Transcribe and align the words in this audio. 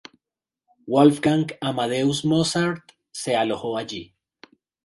Wolfgang 0.87 1.45
Amadeus 1.61 2.23
Mozart 2.25 2.93
se 3.11 3.35
alojó 3.35 3.77
allí. 3.77 4.15